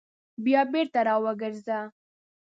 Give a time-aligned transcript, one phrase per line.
[0.43, 1.79] بیا بېرته راوګرځه!